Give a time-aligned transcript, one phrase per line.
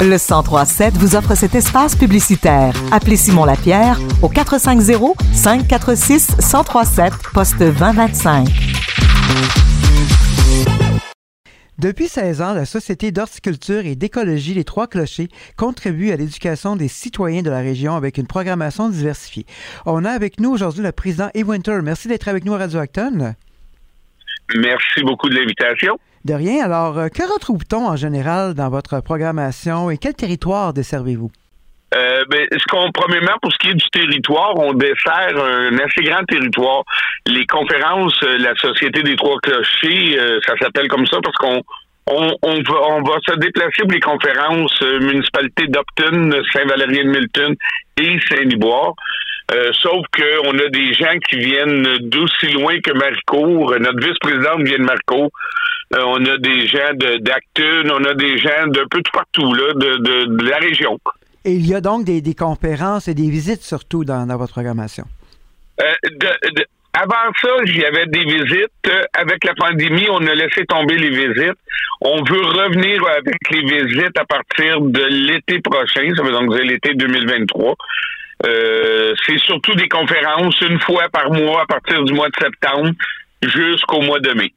[0.00, 2.74] Le 1037 vous offre cet espace publicitaire.
[2.92, 8.48] Appelez Simon Lapierre au 450 546 1037 poste 2025.
[11.78, 16.88] Depuis 16 ans, la Société d'horticulture et d'écologie Les Trois Clochers contribue à l'éducation des
[16.88, 19.44] citoyens de la région avec une programmation diversifiée.
[19.84, 21.80] On a avec nous aujourd'hui le président Yves Winter.
[21.82, 23.34] Merci d'être avec nous à Radio Acton.
[24.54, 25.98] Merci beaucoup de l'invitation.
[26.24, 26.64] De rien.
[26.64, 31.30] Alors, euh, que retrouve-t-on en général dans votre programmation et quel territoire desservez-vous?
[31.94, 36.02] Euh, ben, ce qu'on, premièrement, pour ce qui est du territoire, on dessert un assez
[36.02, 36.82] grand territoire.
[37.26, 41.60] Les conférences, euh, la Société des Trois Clochers, ça s'appelle comme ça parce qu'on
[42.06, 47.54] on, va, on va se déplacer pour les conférences municipalités d'Opton, Saint-Valérien-de-Milton
[48.00, 48.94] et Saint-Liboire.
[49.82, 53.74] Sauf qu'on a des gens qui viennent d'aussi loin que Maricourt.
[53.78, 55.30] Notre vice-présidente vient de Maricourt.
[55.94, 59.74] Euh, on a des gens d'Acton, on a des gens d'un peu tout partout, là,
[59.74, 60.98] de, la région.
[61.44, 65.04] Et il y a donc des, conférences et des visites surtout dans, votre programmation?
[65.80, 65.92] Euh,
[66.94, 68.70] avant ça, il y avait des visites.
[69.12, 71.58] Avec la pandémie, on a laissé tomber les visites.
[72.00, 76.64] On veut revenir avec les visites à partir de l'été prochain, ça veut donc dire
[76.64, 77.74] l'été 2023.
[78.46, 82.90] Euh, c'est surtout des conférences une fois par mois à partir du mois de septembre
[83.42, 84.52] jusqu'au mois de mai.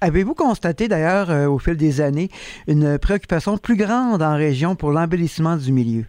[0.00, 2.28] Avez-vous constaté d'ailleurs euh, au fil des années
[2.66, 6.04] une préoccupation plus grande en région pour l'embellissement du milieu?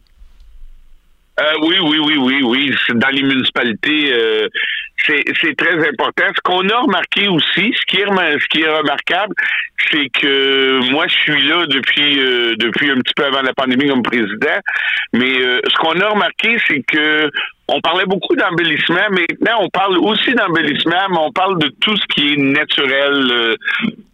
[1.39, 2.75] Euh, oui, oui, oui, oui, oui.
[2.95, 4.47] Dans les municipalités, euh,
[5.05, 6.25] c'est très important.
[6.35, 9.33] Ce qu'on a remarqué aussi, ce qui est, ce qui est remarquable,
[9.91, 12.15] c'est que moi, je suis là depuis
[12.57, 14.59] depuis un petit peu avant la pandémie comme président.
[15.13, 17.29] Mais ce qu'on a remarqué, c'est que
[17.67, 21.95] on parlait beaucoup d'embellissement, mais maintenant on parle aussi d'embellissement, mais on parle de tout
[21.95, 23.55] ce qui est naturel, euh,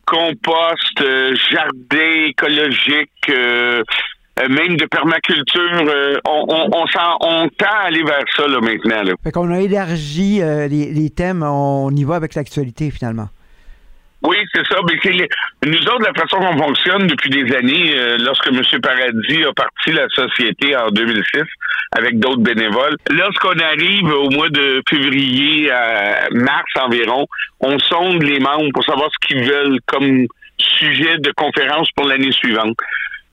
[0.06, 3.84] compost, euh, jardin écologique, euh,
[4.48, 5.84] même de permaculture.
[6.26, 6.86] on, on,
[7.22, 9.04] on, tend à aller vers ça là, maintenant.
[9.04, 9.14] Là.
[9.24, 13.30] Fait qu'on a élargi les, les thèmes, on y va avec l'actualité finalement.
[14.22, 14.80] Oui, c'est ça.
[14.86, 15.30] Mais c'est
[15.66, 18.62] nous autres, la façon qu'on fonctionne depuis des années, euh, lorsque M.
[18.82, 21.44] Paradis a parti la société en 2006
[21.98, 27.26] avec d'autres bénévoles, lorsqu'on arrive au mois de février à mars environ,
[27.62, 30.28] on sonde les membres pour savoir ce qu'ils veulent comme
[30.58, 32.78] sujet de conférence pour l'année suivante.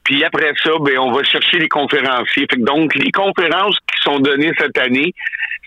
[0.07, 2.47] Puis après ça, ben, on va chercher les conférenciers.
[2.59, 5.13] donc, les conférences qui sont données cette année,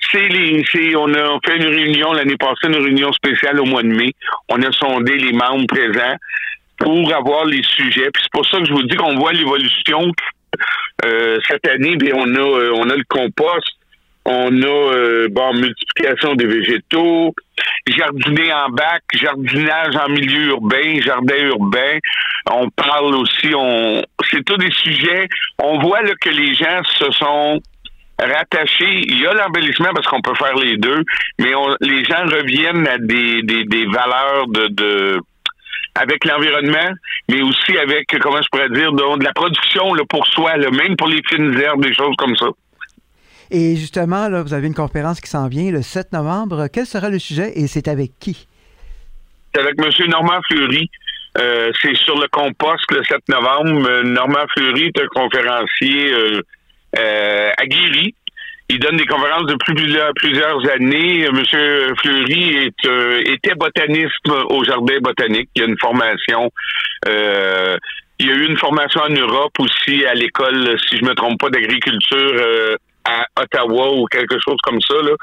[0.10, 0.64] c'est les,
[0.96, 4.14] on a fait une réunion l'année passée, une réunion spéciale au mois de mai.
[4.48, 6.16] On a sondé les membres présents
[6.78, 8.10] pour avoir les sujets.
[8.14, 10.10] Puis c'est pour ça que je vous dis qu'on voit l'évolution.
[11.04, 13.76] Euh, cette année, bien, on a, euh, on a le compost,
[14.32, 17.34] on a euh, bon, multiplication des végétaux,
[17.88, 21.98] jardiner en bac, jardinage en milieu urbain, jardin urbain.
[22.52, 25.28] On parle aussi, on c'est tous des sujets.
[25.58, 27.60] On voit que les gens se sont
[28.20, 29.02] rattachés.
[29.08, 31.04] Il y a l'embellissement parce qu'on peut faire les deux,
[31.40, 31.52] mais
[31.82, 33.42] les gens reviennent à des,
[33.88, 35.20] valeurs de, de
[35.96, 36.92] avec l'environnement,
[37.30, 41.22] mais aussi avec, comment je pourrais dire, de, la production pour soi, même pour les
[41.28, 42.48] fines herbes, des choses comme ça.
[43.52, 46.68] Et justement, là, vous avez une conférence qui s'en vient le 7 novembre.
[46.72, 48.48] Quel sera le sujet et c'est avec qui?
[49.54, 50.10] C'est avec M.
[50.10, 50.90] Normand Fleury.
[51.38, 53.88] Euh, c'est sur le compost le 7 novembre.
[53.90, 56.14] Euh, Normand Fleury est un conférencier
[56.98, 58.14] euh, aguerri.
[58.72, 61.28] Il donne des conférences depuis plusieurs, plusieurs années.
[61.32, 65.50] Monsieur Fleury est, était botaniste au jardin botanique.
[65.56, 66.52] Il y a une formation.
[67.08, 71.40] il y a eu une formation en Europe aussi à l'école, si je me trompe
[71.40, 74.96] pas, d'agriculture à Ottawa ou quelque chose comme ça.
[75.04, 75.16] Là.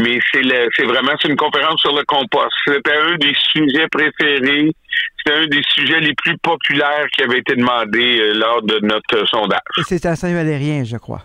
[0.00, 0.42] Mais c'est
[0.76, 2.52] c'est vraiment c'est une conférence sur le compost.
[2.66, 4.72] C'était un des sujets préférés.
[5.18, 9.26] C'était un des sujets les plus populaires qui avait été demandé euh, lors de notre
[9.28, 9.60] sondage.
[9.78, 11.22] Et c'est à Saint-Valérien, je crois.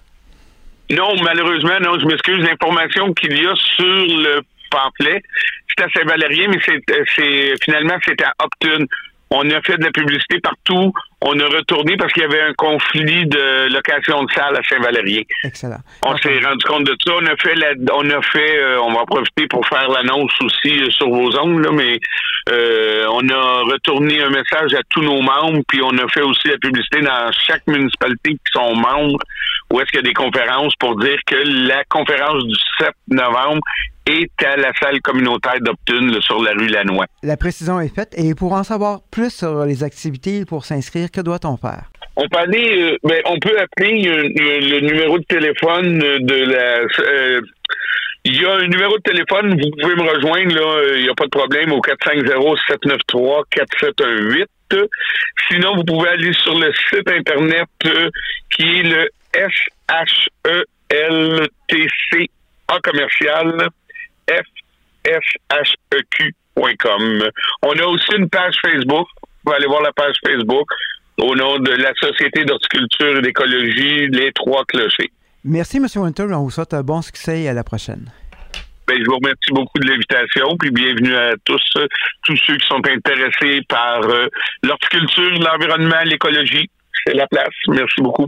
[0.89, 2.43] Non, malheureusement, non, je m'excuse.
[2.43, 5.21] L'information qu'il y a sur le pamphlet,
[5.69, 6.81] c'est à Saint-Valérien, mais c'est,
[7.15, 8.85] c'est finalement c'est à Upton.
[9.31, 10.93] On a fait de la publicité partout.
[11.21, 15.23] On a retourné parce qu'il y avait un conflit de location de salle à Saint-Valérien.
[15.43, 15.79] Excellent.
[16.05, 17.13] On s'est rendu compte de ça.
[17.19, 17.55] On a fait,
[17.91, 21.35] on a fait, euh, on va en profiter pour faire l'annonce aussi euh, sur vos
[21.39, 21.99] ongles, mais
[22.51, 26.47] euh, on a retourné un message à tous nos membres, puis on a fait aussi
[26.47, 29.19] la publicité dans chaque municipalité qui sont membres,
[29.71, 31.35] où est-ce qu'il y a des conférences pour dire que
[31.67, 33.61] la conférence du 7 novembre
[34.07, 37.07] est à la salle communautaire d'Optune sur la rue Lanois.
[37.23, 38.13] La précision est faite.
[38.17, 41.89] Et pour en savoir plus sur les activités pour s'inscrire, que doit-on faire?
[42.15, 46.81] On peut aller, euh, ben, on peut appeler euh, le, numéro de téléphone de la.
[47.03, 47.41] Euh,
[48.27, 51.13] il y a un numéro de téléphone, vous pouvez me rejoindre, là, il n'y a
[51.13, 54.47] pas de problème, au 450-793-4718.
[55.49, 58.09] Sinon, vous pouvez aller sur le site Internet euh,
[58.51, 60.69] qui est le S-H-E-L-T-C
[62.67, 63.69] A commercial
[64.27, 65.13] F-S-H-E-Q.com.
[67.61, 69.07] On a aussi une page Facebook.
[69.21, 70.67] Vous pouvez aller voir la page Facebook
[71.17, 75.11] au nom de la Société d'horticulture et d'écologie Les Trois Clochers.
[75.43, 75.85] Merci, M.
[75.95, 76.23] Winter.
[76.31, 78.11] On vous souhaite un bon succès et à la prochaine.
[78.87, 81.61] Ben, je vous remercie beaucoup de l'invitation, puis bienvenue à tous,
[82.23, 84.27] tous ceux qui sont intéressés par euh,
[84.63, 86.69] l'horticulture, l'environnement, l'écologie.
[87.05, 87.53] C'est la place.
[87.67, 88.27] Merci beaucoup.